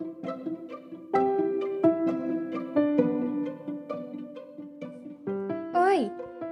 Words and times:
Oi, 0.00 0.06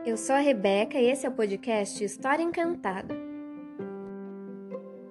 eu 0.05 0.17
sou 0.17 0.35
a 0.35 0.41
Rebeca 0.41 0.99
e 0.99 1.07
esse 1.07 1.25
é 1.25 1.29
o 1.29 1.33
podcast 1.33 2.03
História 2.03 2.43
Encantada. 2.43 3.15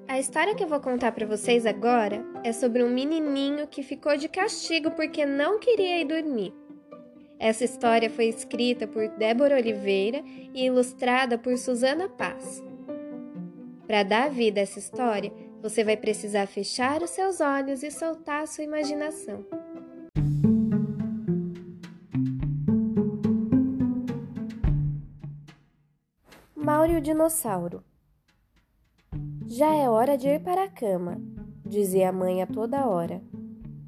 A 0.05 0.19
história 0.19 0.53
que 0.53 0.61
eu 0.61 0.67
vou 0.67 0.81
contar 0.81 1.13
para 1.13 1.25
vocês 1.25 1.65
agora 1.65 2.25
é 2.43 2.51
sobre 2.51 2.83
um 2.83 2.93
menininho 2.93 3.68
que 3.68 3.82
ficou 3.82 4.18
de 4.18 4.27
castigo 4.27 4.91
porque 4.91 5.25
não 5.25 5.57
queria 5.57 6.02
ir 6.02 6.05
dormir. 6.05 6.54
Essa 7.39 7.63
história 7.63 8.09
foi 8.09 8.25
escrita 8.25 8.86
por 8.86 9.07
Débora 9.11 9.55
Oliveira 9.55 10.21
e 10.54 10.65
ilustrada 10.65 11.38
por 11.38 11.57
Susana 11.57 12.09
Paz. 12.09 12.61
Para 13.88 14.04
dar 14.04 14.29
vida 14.29 14.59
a 14.59 14.63
essa 14.63 14.79
história, 14.79 15.31
você 15.66 15.84
vai 15.84 15.97
precisar 15.97 16.45
fechar 16.45 17.02
os 17.02 17.09
seus 17.09 17.41
olhos 17.41 17.82
e 17.82 17.89
soltar 17.89 18.43
a 18.43 18.45
sua 18.45 18.64
imaginação. 18.64 19.43
Mauro 26.55 26.91
e 26.91 26.97
o 26.97 27.01
dinossauro. 27.01 27.83
Já 29.47 29.74
é 29.74 29.89
hora 29.89 30.15
de 30.15 30.28
ir 30.28 30.43
para 30.43 30.65
a 30.65 30.69
cama, 30.69 31.19
dizia 31.66 32.09
a 32.09 32.13
mãe 32.13 32.44
a 32.44 32.45
toda 32.45 32.86
hora. 32.86 33.19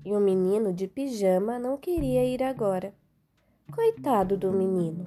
E 0.03 0.14
o 0.14 0.20
menino 0.20 0.73
de 0.73 0.88
pijama 0.88 1.59
não 1.59 1.78
queria 1.78 2.25
ir 2.25 2.41
agora. 2.41 2.91
Coitado 3.72 4.36
do 4.36 4.52
menino, 4.52 5.05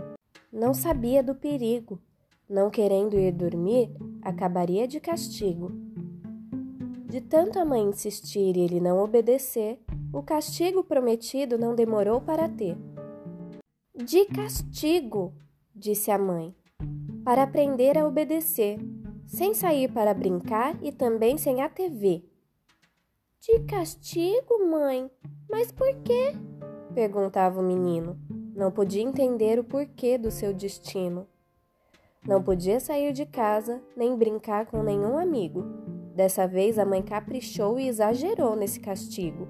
não 0.52 0.73
sabia 0.73 1.21
do 1.21 1.34
perigo. 1.34 2.01
Não 2.48 2.71
querendo 2.71 3.18
ir 3.18 3.32
dormir, 3.32 3.91
acabaria 4.23 4.87
de 4.87 5.01
castigo. 5.01 5.90
De 7.10 7.20
tanto 7.20 7.59
a 7.59 7.64
mãe 7.64 7.82
insistir 7.82 8.56
e 8.56 8.60
ele 8.60 8.78
não 8.78 9.02
obedecer, 9.02 9.80
o 10.12 10.23
castigo 10.23 10.84
prometido 10.84 11.59
não 11.59 11.74
demorou 11.74 12.20
para 12.20 12.48
ter. 12.48 12.79
De 13.96 14.26
castigo, 14.26 15.35
disse 15.74 16.12
a 16.12 16.16
mãe, 16.16 16.54
para 17.24 17.43
aprender 17.43 17.98
a 17.98 18.07
obedecer, 18.07 18.79
sem 19.26 19.52
sair 19.54 19.90
para 19.90 20.15
brincar 20.15 20.79
e 20.80 20.93
também 20.93 21.37
sem 21.37 21.60
a 21.62 21.68
TV. 21.68 22.23
De 23.40 23.59
castigo, 23.65 24.70
mãe? 24.70 25.10
Mas 25.51 25.73
por 25.73 25.92
quê? 26.04 26.32
perguntava 26.95 27.59
o 27.59 27.65
menino. 27.65 28.16
Não 28.54 28.70
podia 28.70 29.02
entender 29.02 29.59
o 29.59 29.65
porquê 29.65 30.16
do 30.16 30.30
seu 30.30 30.54
destino. 30.54 31.26
Não 32.24 32.40
podia 32.40 32.79
sair 32.79 33.13
de 33.13 33.26
casa 33.26 33.82
nem 33.96 34.16
brincar 34.16 34.66
com 34.66 34.80
nenhum 34.80 35.18
amigo. 35.18 35.90
Dessa 36.21 36.46
vez 36.46 36.79
a 36.79 36.85
mãe 36.85 37.01
caprichou 37.01 37.80
e 37.80 37.88
exagerou 37.88 38.54
nesse 38.54 38.79
castigo. 38.79 39.49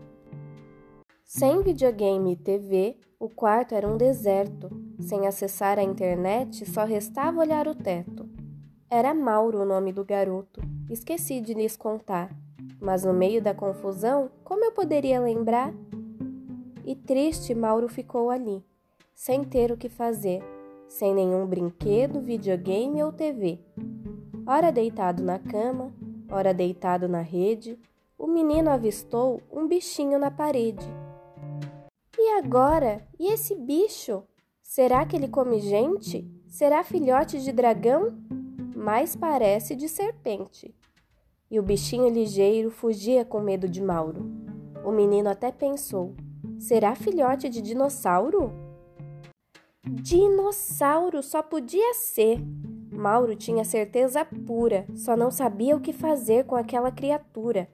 Sem 1.25 1.65
videogame 1.65 2.35
e 2.35 2.37
TV, 2.37 2.97
o 3.19 3.29
quarto 3.29 3.75
era 3.75 3.89
um 3.89 3.97
deserto. 3.97 4.71
Sem 5.01 5.27
acessar 5.27 5.81
a 5.81 5.83
internet, 5.83 6.65
só 6.71 6.85
restava 6.85 7.41
olhar 7.41 7.67
o 7.67 7.75
teto. 7.75 8.31
Era 8.89 9.13
Mauro 9.13 9.63
o 9.63 9.65
nome 9.65 9.93
do 9.93 10.05
garoto. 10.05 10.61
Esqueci 10.89 11.41
de 11.41 11.55
lhes 11.55 11.77
contar. 11.77 12.31
Mas 12.81 13.05
no 13.05 13.13
meio 13.13 13.43
da 13.43 13.53
confusão, 13.53 14.31
como 14.45 14.65
eu 14.65 14.71
poderia 14.71 15.21
lembrar? 15.21 15.75
E 16.87 16.95
triste, 16.95 17.53
Mauro 17.53 17.89
ficou 17.89 18.31
ali, 18.31 18.65
sem 19.13 19.43
ter 19.43 19.73
o 19.73 19.77
que 19.77 19.89
fazer, 19.89 20.41
sem 20.87 21.13
nenhum 21.17 21.45
brinquedo, 21.47 22.21
videogame 22.21 23.03
ou 23.03 23.13
TV. 23.13 23.59
Ora 24.47 24.71
deitado 24.71 25.21
na 25.25 25.41
cama, 25.41 25.93
ora 26.31 26.55
deitado 26.55 27.09
na 27.09 27.21
rede, 27.21 27.79
o 28.19 28.27
menino 28.27 28.71
avistou 28.71 29.41
um 29.51 29.67
bichinho 29.67 30.19
na 30.19 30.31
parede. 30.31 30.87
E 32.19 32.39
agora? 32.39 33.07
E 33.19 33.33
esse 33.33 33.55
bicho? 33.55 34.23
Será 34.63 35.05
que 35.07 35.17
ele 35.17 35.27
come 35.27 35.59
gente? 35.59 36.31
Será 36.47 36.85
filhote 36.85 37.41
de 37.41 37.51
dragão? 37.51 38.15
Mais 38.77 39.17
parece 39.17 39.75
de 39.75 39.89
serpente. 39.89 40.75
E 41.51 41.59
o 41.59 41.63
bichinho 41.63 42.09
ligeiro 42.09 42.71
fugia 42.71 43.25
com 43.25 43.41
medo 43.41 43.69
de 43.69 43.83
Mauro. 43.83 44.31
O 44.85 44.93
menino 44.93 45.29
até 45.29 45.51
pensou: 45.51 46.15
será 46.59 46.95
filhote 46.95 47.49
de 47.49 47.61
dinossauro? 47.61 48.53
Dinossauro 49.83 51.23
só 51.23 51.43
podia 51.43 51.95
ser. 51.95 52.39
Mauro 52.91 53.37
tinha 53.37 53.65
certeza 53.65 54.25
pura, 54.25 54.87
só 54.95 55.17
não 55.17 55.31
sabia 55.31 55.77
o 55.77 55.81
que 55.81 55.93
fazer 55.93 56.45
com 56.45 56.57
aquela 56.57 56.91
criatura. 56.91 57.69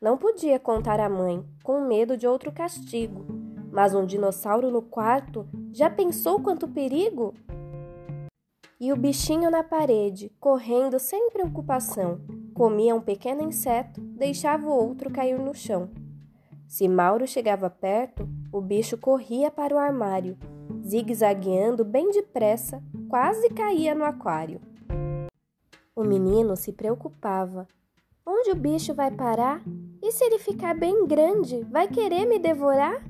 Não 0.00 0.16
podia 0.16 0.58
contar 0.58 1.00
à 1.00 1.08
mãe, 1.08 1.44
com 1.62 1.86
medo 1.86 2.16
de 2.16 2.26
outro 2.26 2.52
castigo. 2.52 3.26
Mas 3.70 3.94
um 3.94 4.04
dinossauro 4.04 4.70
no 4.70 4.82
quarto, 4.82 5.48
já 5.72 5.88
pensou 5.88 6.40
quanto 6.40 6.66
perigo? 6.66 7.34
E 8.80 8.92
o 8.92 8.96
bichinho 8.96 9.50
na 9.50 9.62
parede, 9.62 10.32
correndo 10.38 10.98
sem 10.98 11.30
preocupação, 11.30 12.20
comia 12.54 12.94
um 12.94 13.00
pequeno 13.00 13.42
inseto, 13.42 14.00
deixava 14.00 14.66
o 14.68 14.72
outro 14.72 15.10
cair 15.10 15.38
no 15.38 15.54
chão. 15.54 15.90
Se 16.66 16.86
Mauro 16.86 17.26
chegava 17.26 17.70
perto, 17.70 18.28
o 18.52 18.60
bicho 18.60 18.96
corria 18.98 19.50
para 19.50 19.74
o 19.74 19.78
armário, 19.78 20.36
zigue-zagueando 20.82 21.84
bem 21.84 22.10
depressa, 22.10 22.82
quase 23.08 23.48
caía 23.50 23.94
no 23.94 24.04
aquário. 24.04 24.60
O 25.96 26.04
menino 26.04 26.56
se 26.56 26.72
preocupava. 26.72 27.66
Onde 28.24 28.50
o 28.50 28.54
bicho 28.54 28.94
vai 28.94 29.10
parar? 29.10 29.62
E 30.02 30.12
se 30.12 30.22
ele 30.24 30.38
ficar 30.38 30.74
bem 30.74 31.06
grande, 31.06 31.64
vai 31.64 31.88
querer 31.88 32.26
me 32.26 32.38
devorar? 32.38 33.02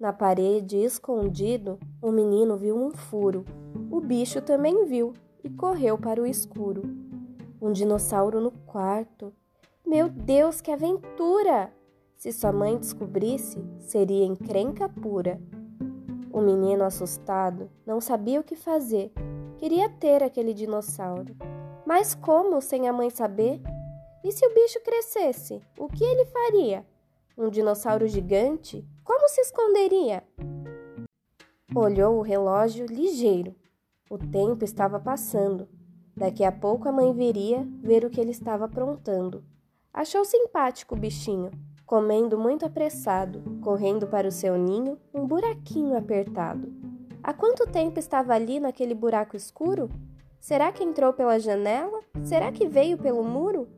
Na 0.00 0.12
parede, 0.12 0.76
escondido, 0.76 1.78
o 2.02 2.10
menino 2.10 2.56
viu 2.56 2.76
um 2.76 2.90
furo. 2.90 3.44
O 3.90 4.00
bicho 4.00 4.40
também 4.40 4.84
viu 4.86 5.12
e 5.42 5.50
correu 5.50 5.98
para 5.98 6.20
o 6.20 6.26
escuro. 6.26 6.82
Um 7.60 7.70
dinossauro 7.70 8.40
no 8.40 8.50
quarto. 8.50 9.32
Meu 9.86 10.08
Deus, 10.08 10.60
que 10.60 10.70
aventura! 10.70 11.70
Se 12.16 12.32
sua 12.32 12.52
mãe 12.52 12.76
descobrisse, 12.78 13.62
seria 13.78 14.24
encrenca 14.24 14.88
pura. 14.88 15.40
O 16.34 16.40
menino, 16.40 16.82
assustado, 16.82 17.70
não 17.86 18.00
sabia 18.00 18.40
o 18.40 18.42
que 18.42 18.56
fazer. 18.56 19.12
Queria 19.56 19.88
ter 19.88 20.20
aquele 20.20 20.52
dinossauro. 20.52 21.36
Mas 21.86 22.12
como 22.12 22.60
sem 22.60 22.88
a 22.88 22.92
mãe 22.92 23.08
saber? 23.08 23.62
E 24.24 24.32
se 24.32 24.44
o 24.44 24.52
bicho 24.52 24.80
crescesse, 24.80 25.62
o 25.78 25.86
que 25.86 26.02
ele 26.02 26.24
faria? 26.24 26.84
Um 27.38 27.48
dinossauro 27.48 28.08
gigante? 28.08 28.84
Como 29.04 29.28
se 29.28 29.42
esconderia? 29.42 30.24
Olhou 31.72 32.18
o 32.18 32.22
relógio 32.22 32.84
ligeiro. 32.86 33.54
O 34.10 34.18
tempo 34.18 34.64
estava 34.64 34.98
passando. 34.98 35.68
Daqui 36.16 36.42
a 36.42 36.50
pouco 36.50 36.88
a 36.88 36.92
mãe 36.92 37.12
viria 37.12 37.64
ver 37.80 38.04
o 38.04 38.10
que 38.10 38.20
ele 38.20 38.32
estava 38.32 38.64
aprontando. 38.64 39.44
Achou 39.92 40.24
simpático 40.24 40.96
o 40.96 40.98
bichinho 40.98 41.52
comendo 41.86 42.38
muito 42.38 42.64
apressado, 42.64 43.42
correndo 43.62 44.06
para 44.06 44.28
o 44.28 44.32
seu 44.32 44.56
ninho, 44.56 44.98
um 45.12 45.26
buraquinho 45.26 45.96
apertado. 45.96 46.72
Há 47.22 47.32
quanto 47.32 47.66
tempo 47.66 47.98
estava 47.98 48.34
ali 48.34 48.60
naquele 48.60 48.94
buraco 48.94 49.36
escuro? 49.36 49.88
Será 50.40 50.70
que 50.70 50.84
entrou 50.84 51.12
pela 51.12 51.38
janela? 51.38 52.00
Será 52.22 52.52
que 52.52 52.66
veio 52.66 52.98
pelo 52.98 53.24
muro? 53.24 53.68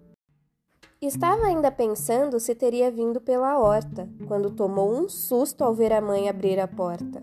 Estava 1.00 1.46
ainda 1.46 1.70
pensando 1.70 2.40
se 2.40 2.54
teria 2.54 2.90
vindo 2.90 3.20
pela 3.20 3.58
horta, 3.58 4.08
quando 4.26 4.50
tomou 4.50 4.92
um 4.92 5.08
susto 5.08 5.62
ao 5.62 5.74
ver 5.74 5.92
a 5.92 6.00
mãe 6.00 6.28
abrir 6.28 6.58
a 6.58 6.66
porta. 6.66 7.22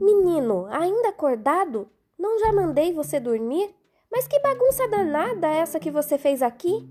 Menino, 0.00 0.66
ainda 0.70 1.10
acordado? 1.10 1.88
Não 2.18 2.38
já 2.38 2.52
mandei 2.52 2.92
você 2.92 3.20
dormir? 3.20 3.74
Mas 4.10 4.26
que 4.26 4.40
bagunça 4.40 4.88
danada 4.88 5.46
é 5.46 5.58
essa 5.58 5.78
que 5.78 5.90
você 5.90 6.16
fez 6.16 6.42
aqui? 6.42 6.88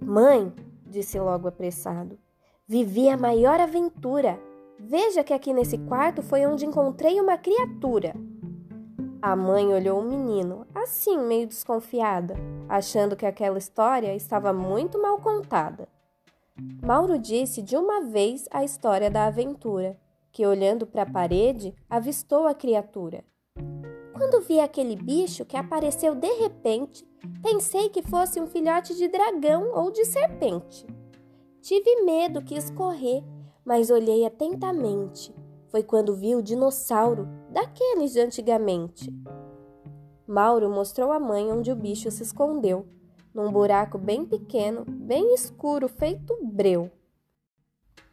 Mãe, 0.00 0.52
disse 0.90 1.18
logo 1.18 1.48
apressado. 1.48 2.18
Vivi 2.66 3.08
a 3.08 3.16
maior 3.16 3.60
aventura. 3.60 4.38
Veja 4.78 5.24
que 5.24 5.32
aqui 5.32 5.52
nesse 5.52 5.78
quarto 5.78 6.22
foi 6.22 6.44
onde 6.44 6.66
encontrei 6.66 7.20
uma 7.20 7.38
criatura. 7.38 8.14
A 9.22 9.36
mãe 9.36 9.66
olhou 9.72 10.00
o 10.00 10.04
menino, 10.04 10.66
assim 10.74 11.18
meio 11.18 11.46
desconfiada, 11.46 12.34
achando 12.68 13.14
que 13.14 13.26
aquela 13.26 13.58
história 13.58 14.14
estava 14.14 14.52
muito 14.52 15.00
mal 15.00 15.18
contada. 15.18 15.86
Mauro 16.82 17.18
disse 17.18 17.62
de 17.62 17.76
uma 17.76 18.02
vez 18.02 18.46
a 18.50 18.64
história 18.64 19.10
da 19.10 19.26
aventura, 19.26 19.98
que 20.32 20.46
olhando 20.46 20.86
para 20.86 21.02
a 21.02 21.10
parede 21.10 21.74
avistou 21.88 22.46
a 22.46 22.54
criatura. 22.54 23.24
Quando 24.20 24.42
vi 24.42 24.60
aquele 24.60 24.96
bicho 24.96 25.46
que 25.46 25.56
apareceu 25.56 26.14
de 26.14 26.30
repente, 26.34 27.08
pensei 27.42 27.88
que 27.88 28.02
fosse 28.02 28.38
um 28.38 28.46
filhote 28.46 28.94
de 28.94 29.08
dragão 29.08 29.72
ou 29.74 29.90
de 29.90 30.04
serpente. 30.04 30.86
Tive 31.62 32.02
medo, 32.02 32.42
quis 32.42 32.68
correr, 32.68 33.24
mas 33.64 33.88
olhei 33.88 34.26
atentamente. 34.26 35.34
Foi 35.68 35.82
quando 35.82 36.14
vi 36.14 36.36
o 36.36 36.42
dinossauro, 36.42 37.26
daqueles 37.48 38.12
de 38.12 38.20
antigamente. 38.20 39.10
Mauro 40.26 40.68
mostrou 40.68 41.12
à 41.12 41.18
mãe 41.18 41.50
onde 41.50 41.72
o 41.72 41.76
bicho 41.76 42.10
se 42.10 42.22
escondeu, 42.22 42.84
num 43.32 43.50
buraco 43.50 43.96
bem 43.96 44.26
pequeno, 44.26 44.84
bem 44.84 45.32
escuro, 45.32 45.88
feito 45.88 46.36
breu. 46.42 46.90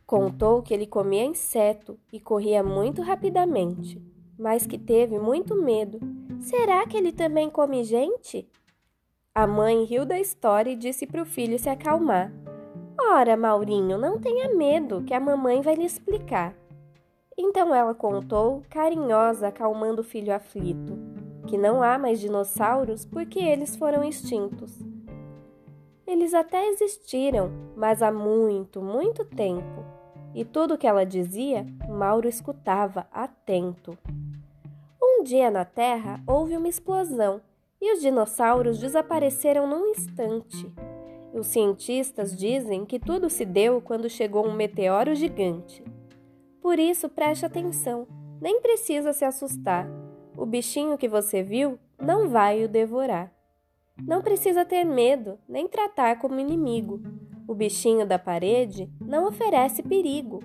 Contou 0.05 0.61
que 0.61 0.73
ele 0.73 0.87
comia 0.87 1.25
inseto 1.25 1.99
e 2.13 2.19
corria 2.21 2.63
muito 2.63 3.01
rapidamente, 3.01 4.01
mas 4.37 4.67
que 4.67 4.77
teve 4.77 5.19
muito 5.19 5.55
medo. 5.55 5.99
Será 6.39 6.85
que 6.85 6.95
ele 6.95 7.11
também 7.11 7.49
come 7.49 7.83
gente? 7.83 8.47
A 9.33 9.47
mãe 9.47 9.83
riu 9.83 10.05
da 10.05 10.19
história 10.19 10.71
e 10.71 10.75
disse 10.75 11.05
para 11.05 11.21
o 11.21 11.25
filho 11.25 11.57
se 11.57 11.69
acalmar. 11.69 12.31
Ora, 12.99 13.37
Maurinho, 13.37 13.97
não 13.97 14.19
tenha 14.19 14.53
medo, 14.53 15.03
que 15.03 15.13
a 15.13 15.19
mamãe 15.19 15.61
vai 15.61 15.75
lhe 15.75 15.85
explicar. 15.85 16.55
Então 17.37 17.73
ela 17.73 17.93
contou, 17.93 18.63
carinhosa, 18.69 19.47
acalmando 19.47 20.01
o 20.01 20.05
filho 20.05 20.33
aflito, 20.33 20.97
que 21.45 21.57
não 21.57 21.83
há 21.83 21.97
mais 21.97 22.19
dinossauros 22.19 23.05
porque 23.05 23.39
eles 23.39 23.75
foram 23.75 24.03
extintos. 24.03 24.79
Eles 26.05 26.33
até 26.33 26.67
existiram, 26.69 27.51
mas 27.75 28.01
há 28.01 28.11
muito, 28.11 28.81
muito 28.81 29.23
tempo 29.23 29.97
e 30.37 30.45
tudo 30.45 30.75
o 30.75 30.77
que 30.77 30.85
ela 30.85 31.03
dizia, 31.03 31.65
Mauro 31.89 32.27
escutava 32.27 33.07
atento. 33.11 33.97
Dia 35.27 35.51
na 35.51 35.65
Terra 35.65 36.23
houve 36.25 36.55
uma 36.55 36.69
explosão 36.69 37.41
e 37.81 37.93
os 37.93 37.99
dinossauros 37.99 38.79
desapareceram 38.79 39.67
num 39.67 39.87
instante. 39.87 40.73
Os 41.33 41.47
cientistas 41.47 42.33
dizem 42.33 42.85
que 42.85 42.97
tudo 42.97 43.29
se 43.29 43.43
deu 43.43 43.81
quando 43.81 44.09
chegou 44.09 44.47
um 44.47 44.53
meteoro 44.53 45.13
gigante. 45.15 45.83
Por 46.61 46.79
isso, 46.79 47.09
preste 47.09 47.45
atenção, 47.45 48.07
nem 48.39 48.61
precisa 48.61 49.11
se 49.11 49.25
assustar. 49.25 49.85
O 50.37 50.45
bichinho 50.45 50.97
que 50.97 51.09
você 51.09 51.43
viu 51.43 51.77
não 52.01 52.29
vai 52.29 52.63
o 52.63 52.69
devorar. 52.69 53.29
Não 54.01 54.21
precisa 54.21 54.63
ter 54.63 54.85
medo, 54.85 55.37
nem 55.45 55.67
tratar 55.67 56.19
como 56.19 56.39
inimigo. 56.39 57.01
O 57.45 57.53
bichinho 57.53 58.07
da 58.07 58.17
parede 58.17 58.89
não 59.01 59.27
oferece 59.27 59.83
perigo. 59.83 60.41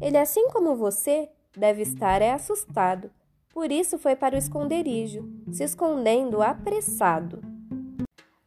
Ele, 0.00 0.16
assim 0.16 0.48
como 0.48 0.74
você, 0.74 1.28
deve 1.54 1.82
estar 1.82 2.22
é 2.22 2.32
assustado. 2.32 3.10
Por 3.56 3.72
isso 3.72 3.96
foi 3.96 4.14
para 4.14 4.34
o 4.34 4.38
esconderijo, 4.38 5.26
se 5.50 5.64
escondendo 5.64 6.42
apressado. 6.42 7.40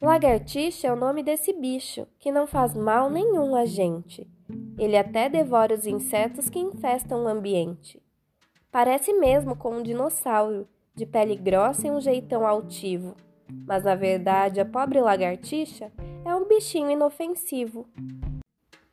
Lagartixa 0.00 0.86
é 0.86 0.92
o 0.92 0.96
nome 0.96 1.24
desse 1.24 1.52
bicho, 1.52 2.06
que 2.16 2.30
não 2.30 2.46
faz 2.46 2.76
mal 2.76 3.10
nenhum 3.10 3.56
a 3.56 3.64
gente. 3.64 4.30
Ele 4.78 4.96
até 4.96 5.28
devora 5.28 5.74
os 5.74 5.84
insetos 5.84 6.48
que 6.48 6.60
infestam 6.60 7.24
o 7.24 7.26
ambiente. 7.26 8.00
Parece 8.70 9.12
mesmo 9.12 9.56
com 9.56 9.78
um 9.78 9.82
dinossauro, 9.82 10.68
de 10.94 11.04
pele 11.04 11.34
grossa 11.34 11.88
e 11.88 11.90
um 11.90 12.00
jeitão 12.00 12.46
altivo. 12.46 13.16
Mas 13.66 13.82
na 13.82 13.96
verdade, 13.96 14.60
a 14.60 14.64
pobre 14.64 15.00
lagartixa 15.00 15.90
é 16.24 16.32
um 16.36 16.46
bichinho 16.46 16.88
inofensivo. 16.88 17.84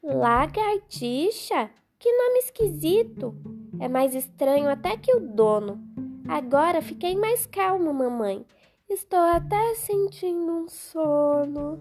Lagartixa? 0.01 1.69
Que 1.99 2.11
nome 2.11 2.39
esquisito! 2.39 3.35
É 3.79 3.87
mais 3.87 4.15
estranho 4.15 4.67
até 4.67 4.97
que 4.97 5.15
o 5.15 5.19
dono. 5.19 6.06
Agora 6.27 6.81
fiquei 6.81 7.15
mais 7.15 7.45
calmo, 7.45 7.93
mamãe. 7.93 8.45
Estou 8.89 9.19
até 9.19 9.75
sentindo 9.75 10.51
um 10.51 10.67
sono. 10.67 11.79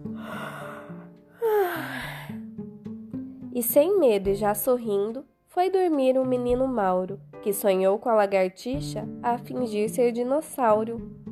E 3.52 3.62
sem 3.62 3.98
medo 3.98 4.31
e 4.31 4.34
já 4.34 4.54
sorrindo, 4.54 5.25
foi 5.46 5.70
dormir 5.70 6.19
o 6.19 6.25
menino 6.25 6.69
Mauro, 6.69 7.20
que 7.43 7.52
sonhou 7.52 7.98
com 7.98 8.08
a 8.08 8.14
lagartixa 8.14 9.08
a 9.22 9.38
fingir 9.38 9.88
ser 9.88 10.12
dinossauro. 10.12 11.25